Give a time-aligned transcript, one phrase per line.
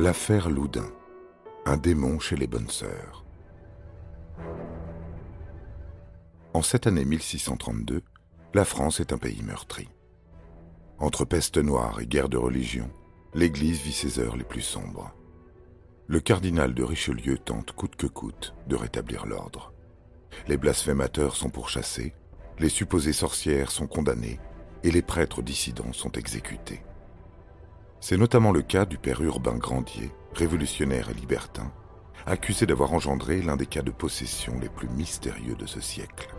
[0.00, 0.88] L'affaire Loudun.
[1.66, 3.24] Un démon chez les bonnes sœurs.
[6.54, 8.02] En cette année 1632,
[8.54, 9.88] la France est un pays meurtri.
[11.00, 12.88] Entre peste noire et guerre de religion,
[13.34, 15.12] l'Église vit ses heures les plus sombres.
[16.06, 19.72] Le cardinal de Richelieu tente coûte que coûte de rétablir l'ordre.
[20.46, 22.14] Les blasphémateurs sont pourchassés,
[22.60, 24.38] les supposées sorcières sont condamnées
[24.84, 26.82] et les prêtres dissidents sont exécutés.
[28.00, 31.72] C'est notamment le cas du père Urbain Grandier, révolutionnaire et libertin,
[32.26, 36.32] accusé d'avoir engendré l'un des cas de possession les plus mystérieux de ce siècle.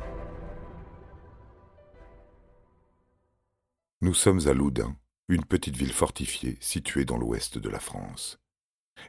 [4.01, 4.95] Nous sommes à Loudun,
[5.27, 8.39] une petite ville fortifiée située dans l'ouest de la France.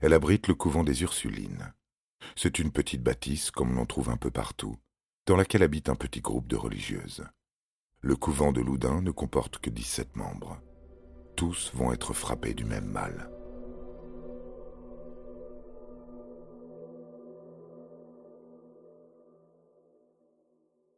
[0.00, 1.72] Elle abrite le couvent des Ursulines.
[2.34, 4.76] C'est une petite bâtisse, comme l'on trouve un peu partout,
[5.26, 7.24] dans laquelle habite un petit groupe de religieuses.
[8.00, 10.60] Le couvent de Loudun ne comporte que 17 membres
[11.40, 13.30] tous vont être frappés du même mal.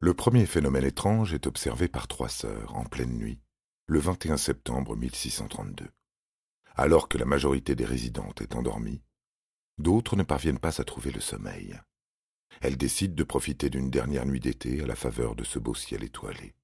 [0.01, 3.41] Le premier phénomène étrange est observé par trois sœurs en pleine nuit,
[3.87, 5.89] le 21 septembre 1632.
[6.75, 9.05] Alors que la majorité des résidentes est endormie,
[9.79, 11.79] d'autres ne parviennent pas à trouver le sommeil.
[12.63, 16.03] Elles décident de profiter d'une dernière nuit d'été à la faveur de ce beau ciel
[16.03, 16.57] étoilé.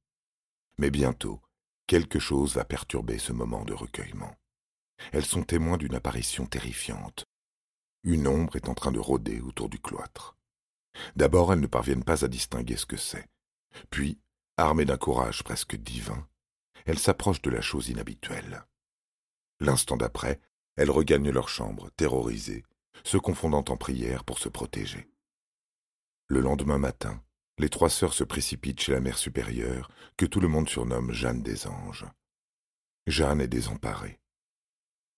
[0.79, 1.41] Mais bientôt,
[1.89, 4.37] Quelque chose va perturber ce moment de recueillement.
[5.11, 7.25] Elles sont témoins d'une apparition terrifiante.
[8.05, 10.37] Une ombre est en train de rôder autour du cloître.
[11.17, 13.27] D'abord, elles ne parviennent pas à distinguer ce que c'est.
[13.89, 14.21] Puis,
[14.59, 16.29] armées d'un courage presque divin,
[16.85, 18.67] elles s'approchent de la chose inhabituelle.
[19.59, 20.43] L'instant d'après,
[20.77, 22.65] elles regagnent leur chambre, terrorisées,
[23.03, 25.09] se confondant en prière pour se protéger.
[26.27, 27.25] Le lendemain matin,
[27.59, 31.43] les trois sœurs se précipitent chez la mère supérieure, que tout le monde surnomme Jeanne
[31.43, 32.07] des Anges.
[33.07, 34.21] Jeanne est désemparée.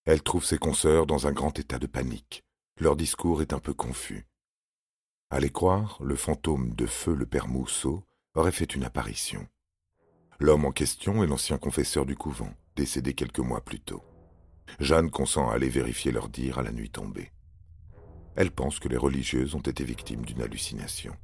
[0.06, 2.42] Elle trouve ses consoeurs dans un grand état de panique.
[2.78, 4.26] Leur discours est un peu confus.
[5.28, 8.02] À les croire, le fantôme de feu le père Mousseau
[8.34, 9.46] aurait fait une apparition.
[10.38, 14.02] L'homme en question est l'ancien confesseur du couvent, décédé quelques mois plus tôt.
[14.78, 17.30] Jeanne consent à aller vérifier leur dire à la nuit tombée.
[18.34, 21.14] Elle pense que les religieuses ont été victimes d'une hallucination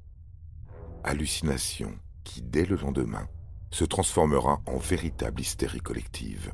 [1.07, 3.29] hallucination qui, dès le lendemain,
[3.71, 6.53] se transformera en véritable hystérie collective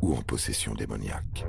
[0.00, 1.44] ou en possession démoniaque.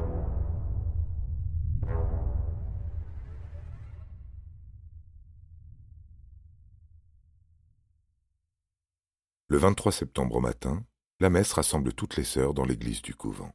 [9.47, 10.83] Le 23 septembre au matin,
[11.19, 13.53] la messe rassemble toutes les sœurs dans l'église du couvent.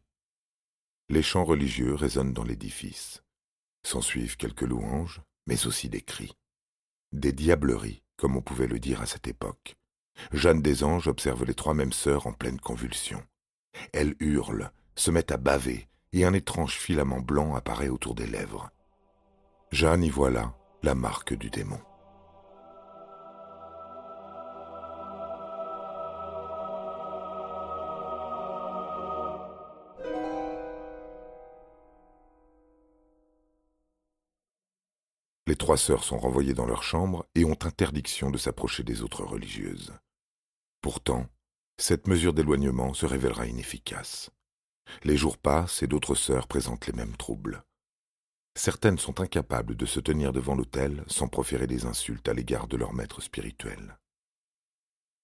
[1.09, 3.25] Les chants religieux résonnent dans l'édifice.
[3.83, 6.37] S'ensuivent quelques louanges, mais aussi des cris.
[7.13, 9.77] Des diableries comme on pouvait le dire à cette époque.
[10.33, 13.23] Jeanne des Anges observe les trois mêmes sœurs en pleine convulsion.
[13.93, 18.71] Elles hurlent, se mettent à baver, et un étrange filament blanc apparaît autour des lèvres.
[19.73, 21.81] Jeanne y voit là la marque du démon.
[35.51, 39.25] Les trois sœurs sont renvoyées dans leur chambre et ont interdiction de s'approcher des autres
[39.25, 39.93] religieuses.
[40.81, 41.27] Pourtant,
[41.77, 44.31] cette mesure d'éloignement se révélera inefficace.
[45.03, 47.65] Les jours passent et d'autres sœurs présentent les mêmes troubles.
[48.55, 52.77] Certaines sont incapables de se tenir devant l'autel sans proférer des insultes à l'égard de
[52.77, 53.99] leur maître spirituel.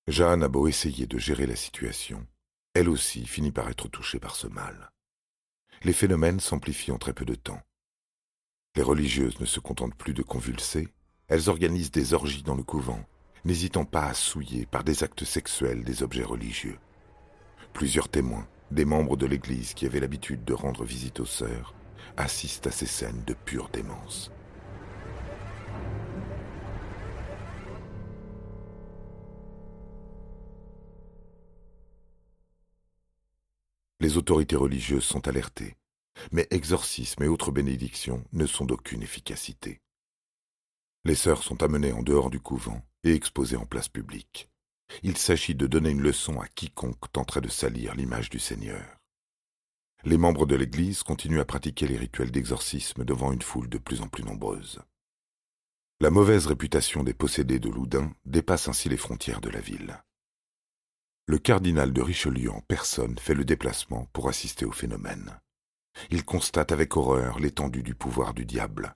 [0.08, 2.26] Jeanne a beau essayer de gérer la situation,
[2.74, 4.90] elle aussi finit par être touchée par ce mal.
[5.84, 7.62] Les phénomènes s'amplifient en très peu de temps.
[8.76, 10.88] Les religieuses ne se contentent plus de convulser,
[11.28, 13.00] elles organisent des orgies dans le couvent,
[13.46, 16.78] n'hésitant pas à souiller par des actes sexuels des objets religieux.
[17.72, 21.74] Plusieurs témoins, des membres de l'Église qui avaient l'habitude de rendre visite aux sœurs,
[22.18, 24.30] assistent à ces scènes de pure démence.
[34.00, 35.76] Les autorités religieuses sont alertées
[36.32, 39.80] mais exorcisme et autres bénédictions ne sont d'aucune efficacité.
[41.04, 44.48] Les sœurs sont amenées en dehors du couvent et exposées en place publique.
[45.02, 48.98] Il s'agit de donner une leçon à quiconque tenterait de salir l'image du Seigneur.
[50.04, 54.00] Les membres de l'Église continuent à pratiquer les rituels d'exorcisme devant une foule de plus
[54.00, 54.80] en plus nombreuse.
[56.00, 60.02] La mauvaise réputation des possédés de Loudun dépasse ainsi les frontières de la ville.
[61.26, 65.40] Le cardinal de Richelieu en personne fait le déplacement pour assister au phénomène.
[66.10, 68.94] Il constate avec horreur l'étendue du pouvoir du diable.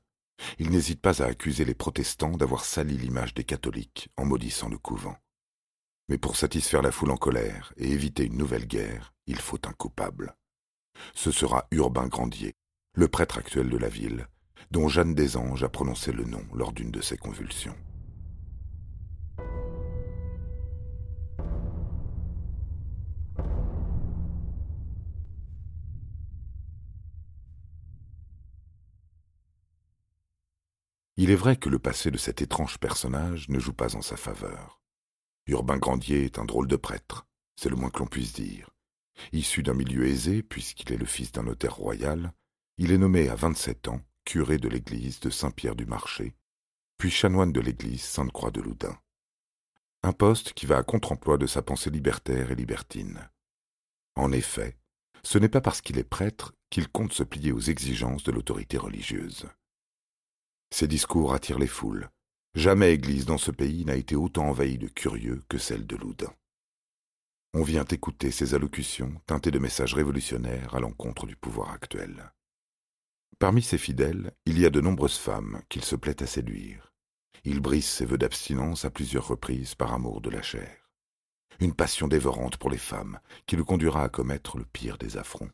[0.58, 4.78] Il n'hésite pas à accuser les protestants d'avoir sali l'image des catholiques en maudissant le
[4.78, 5.16] couvent.
[6.08, 9.72] Mais pour satisfaire la foule en colère et éviter une nouvelle guerre, il faut un
[9.72, 10.34] coupable.
[11.14, 12.54] Ce sera Urbain Grandier,
[12.94, 14.26] le prêtre actuel de la ville,
[14.70, 17.76] dont Jeanne des Anges a prononcé le nom lors d'une de ses convulsions.
[31.30, 34.16] Il est vrai que le passé de cet étrange personnage ne joue pas en sa
[34.16, 34.82] faveur.
[35.46, 37.24] Urbain Grandier est un drôle de prêtre,
[37.54, 38.70] c'est le moins que l'on puisse dire.
[39.30, 42.32] Issu d'un milieu aisé, puisqu'il est le fils d'un notaire royal,
[42.78, 46.34] il est nommé à vingt-sept ans curé de l'église de Saint-Pierre-du-Marché,
[46.98, 48.98] puis chanoine de l'église Sainte-Croix de Loudun.
[50.02, 53.30] Un poste qui va à contre-emploi de sa pensée libertaire et libertine.
[54.16, 54.76] En effet,
[55.22, 58.78] ce n'est pas parce qu'il est prêtre qu'il compte se plier aux exigences de l'autorité
[58.78, 59.46] religieuse.
[60.72, 62.08] Ses discours attirent les foules.
[62.54, 66.32] Jamais église dans ce pays n'a été autant envahie de curieux que celle de Loudun.
[67.52, 72.32] On vient écouter ses allocutions teintées de messages révolutionnaires à l'encontre du pouvoir actuel.
[73.40, 76.92] Parmi ses fidèles, il y a de nombreuses femmes qu'il se plaît à séduire.
[77.44, 80.90] Il brise ses vœux d'abstinence à plusieurs reprises par amour de la chair.
[81.58, 85.50] Une passion dévorante pour les femmes qui le conduira à commettre le pire des affronts.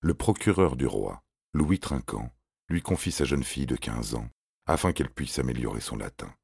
[0.00, 2.30] Le procureur du roi, Louis Trinquant,
[2.68, 4.28] lui confie sa jeune fille de quinze ans,
[4.66, 6.34] afin qu'elle puisse améliorer son latin.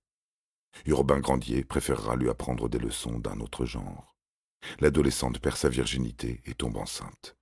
[0.87, 4.17] Urbain Grandier préférera lui apprendre des leçons d'un autre genre.
[4.81, 7.37] L'adolescente perd sa virginité et tombe enceinte.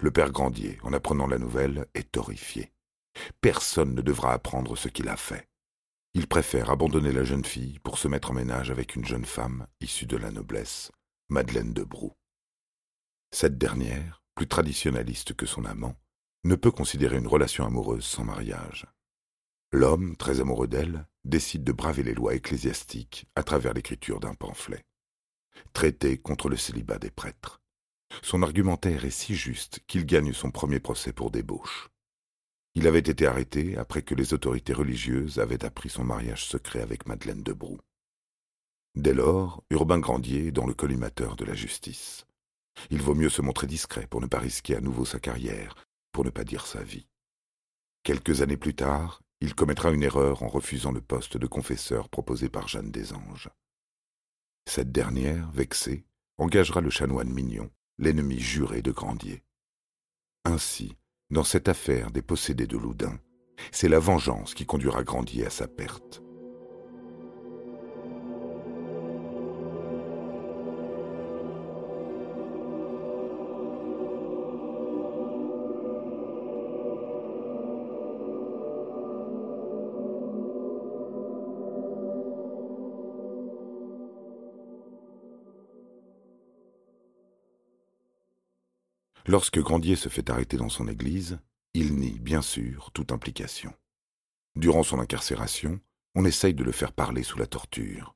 [0.00, 2.72] Le père Grandier, en apprenant la nouvelle, est horrifié.
[3.40, 5.48] Personne ne devra apprendre ce qu'il a fait.
[6.14, 9.66] Il préfère abandonner la jeune fille pour se mettre en ménage avec une jeune femme
[9.80, 10.92] issue de la noblesse,
[11.28, 12.12] Madeleine de Brou.
[13.30, 15.96] Cette dernière, plus traditionnaliste que son amant,
[16.44, 18.86] ne peut considérer une relation amoureuse sans mariage.
[19.70, 24.84] L'homme, très amoureux d'elle, décide de braver les lois ecclésiastiques à travers l'écriture d'un pamphlet.
[25.72, 27.60] Traité contre le célibat des prêtres.
[28.22, 31.88] Son argumentaire est si juste qu'il gagne son premier procès pour débauche.
[32.74, 37.06] Il avait été arrêté après que les autorités religieuses avaient appris son mariage secret avec
[37.06, 37.78] Madeleine de Brou.
[38.94, 42.26] Dès lors, Urbain Grandier est dans le collimateur de la justice.
[42.90, 45.76] Il vaut mieux se montrer discret pour ne pas risquer à nouveau sa carrière,
[46.12, 47.08] pour ne pas dire sa vie.
[48.02, 52.48] Quelques années plus tard, il commettra une erreur en refusant le poste de confesseur proposé
[52.48, 53.50] par Jeanne des Anges.
[54.66, 56.04] Cette dernière, vexée,
[56.38, 59.42] engagera le chanoine Mignon, l'ennemi juré de Grandier.
[60.44, 60.96] Ainsi,
[61.30, 63.18] dans cette affaire des possédés de Loudun,
[63.70, 66.21] c'est la vengeance qui conduira Grandier à sa perte.
[89.32, 91.38] Lorsque Grandier se fait arrêter dans son église,
[91.72, 93.72] il nie, bien sûr, toute implication.
[94.56, 95.80] Durant son incarcération,
[96.14, 98.14] on essaye de le faire parler sous la torture.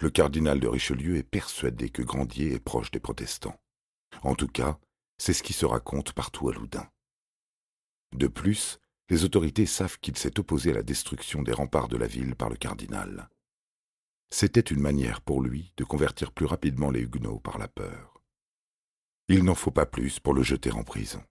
[0.00, 3.58] Le cardinal de Richelieu est persuadé que Grandier est proche des protestants.
[4.20, 4.78] En tout cas,
[5.16, 6.86] c'est ce qui se raconte partout à Loudun.
[8.14, 12.06] De plus, les autorités savent qu'il s'est opposé à la destruction des remparts de la
[12.06, 13.30] ville par le cardinal.
[14.28, 18.09] C'était une manière pour lui de convertir plus rapidement les Huguenots par la peur.
[19.32, 21.22] Il n'en faut pas plus pour le jeter en prison.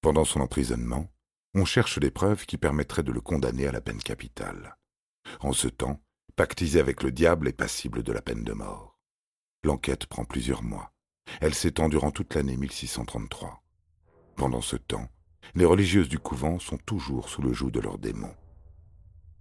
[0.00, 1.10] Pendant son emprisonnement,
[1.54, 4.76] on cherche des preuves qui permettraient de le condamner à la peine capitale.
[5.40, 6.00] En ce temps,
[6.36, 9.00] pactiser avec le diable est passible de la peine de mort.
[9.64, 10.92] L'enquête prend plusieurs mois.
[11.40, 13.60] Elle s'étend durant toute l'année 1633.
[14.36, 15.08] Pendant ce temps,
[15.56, 18.36] les religieuses du couvent sont toujours sous le joug de leurs démons.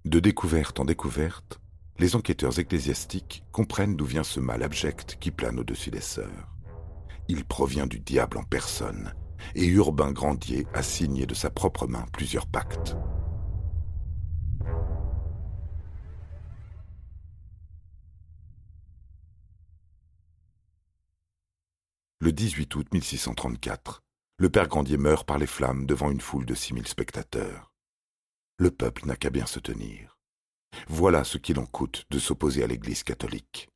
[0.06, 1.60] De découverte en découverte,
[2.00, 6.55] les enquêteurs ecclésiastiques comprennent d'où vient ce mal abject qui plane au-dessus des sœurs.
[7.28, 9.14] Il provient du diable en personne,
[9.56, 12.96] et Urbain Grandier a signé de sa propre main plusieurs pactes.
[22.20, 24.02] Le 18 août 1634,
[24.38, 27.72] le père Grandier meurt par les flammes devant une foule de six mille spectateurs.
[28.58, 30.18] Le peuple n'a qu'à bien se tenir.
[30.88, 33.70] Voilà ce qu'il en coûte de s'opposer à l'Église catholique.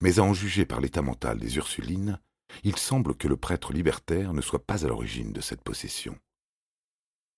[0.00, 2.18] Mais à en juger par l'état mental des Ursulines,
[2.64, 6.18] il semble que le prêtre libertaire ne soit pas à l'origine de cette possession.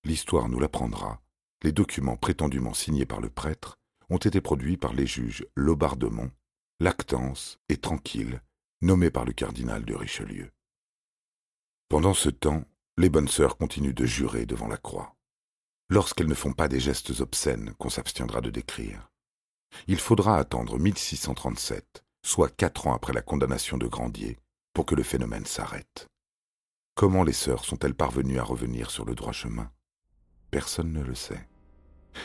[0.04, 1.20] L'histoire nous l'apprendra.
[1.62, 3.78] Les documents prétendument signés par le prêtre
[4.10, 6.30] ont été produits par les juges Lobardemont,
[6.80, 8.42] Lactance et Tranquille,
[8.80, 10.50] nommés par le cardinal de Richelieu.
[11.88, 12.64] Pendant ce temps,
[12.98, 15.14] les bonnes sœurs continuent de jurer devant la croix,
[15.88, 19.10] lorsqu'elles ne font pas des gestes obscènes qu'on s'abstiendra de décrire.
[19.86, 24.38] Il faudra attendre 1637, soit quatre ans après la condamnation de Grandier,
[24.72, 26.06] pour que le phénomène s'arrête.
[26.94, 29.70] Comment les sœurs sont-elles parvenues à revenir sur le droit chemin?
[30.50, 31.48] Personne ne le sait.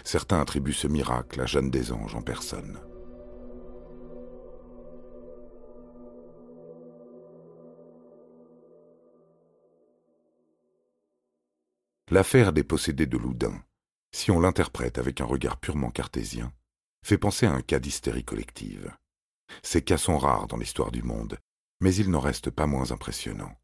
[0.03, 2.79] Certains attribuent ce miracle à Jeanne des Anges en personne.
[12.09, 13.61] L'affaire des possédés de Loudun,
[14.13, 16.53] si on l'interprète avec un regard purement cartésien,
[17.03, 18.93] fait penser à un cas d'hystérie collective.
[19.61, 21.37] Ces cas sont rares dans l'histoire du monde,
[21.79, 23.55] mais ils n'en restent pas moins impressionnants.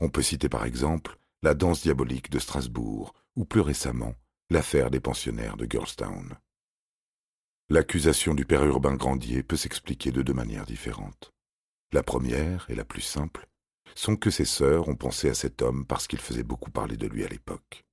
[0.00, 4.14] On peut citer par exemple la danse diabolique de Strasbourg, ou plus récemment,
[4.50, 6.36] l'affaire des pensionnaires de Girlstown.
[7.68, 11.32] L'accusation du père Urbain Grandier peut s'expliquer de deux manières différentes.
[11.92, 13.48] La première, et la plus simple,
[13.94, 17.06] sont que ses sœurs ont pensé à cet homme parce qu'il faisait beaucoup parler de
[17.06, 17.84] lui à l'époque.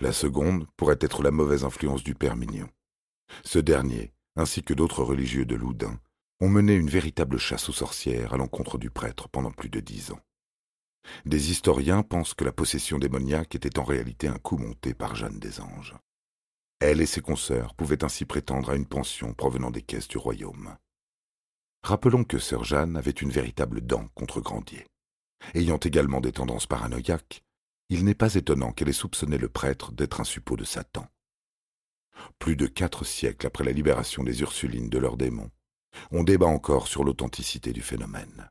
[0.00, 2.68] La seconde pourrait être la mauvaise influence du père Mignon.
[3.44, 6.00] Ce dernier, ainsi que d'autres religieux de Loudun,
[6.42, 10.10] ont mené une véritable chasse aux sorcières à l'encontre du prêtre pendant plus de dix
[10.10, 10.18] ans.
[11.24, 15.38] Des historiens pensent que la possession démoniaque était en réalité un coup monté par Jeanne
[15.38, 15.94] des Anges.
[16.80, 20.76] Elle et ses consoeurs pouvaient ainsi prétendre à une pension provenant des caisses du royaume.
[21.84, 24.84] Rappelons que sœur Jeanne avait une véritable dent contre Grandier.
[25.54, 27.44] Ayant également des tendances paranoïaques,
[27.88, 31.06] il n'est pas étonnant qu'elle ait soupçonné le prêtre d'être un suppôt de Satan.
[32.40, 35.52] Plus de quatre siècles après la libération des Ursulines de leurs démons,
[36.10, 38.48] on débat encore sur l'authenticité du phénomène.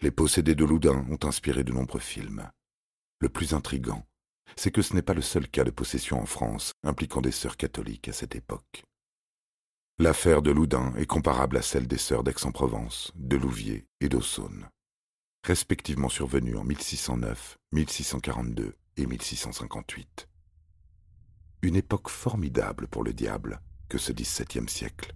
[0.00, 2.50] Les possédés de Loudun ont inspiré de nombreux films.
[3.20, 4.04] Le plus intrigant,
[4.56, 7.56] c'est que ce n'est pas le seul cas de possession en France impliquant des sœurs
[7.56, 8.84] catholiques à cette époque.
[9.98, 14.68] L'affaire de Loudun est comparable à celle des sœurs d'Aix-en-Provence, de Louviers et d'Aussonne,
[15.44, 20.28] respectivement survenues en 1609, 1642 et 1658.
[21.62, 25.14] Une époque formidable pour le diable que ce XVIIe siècle.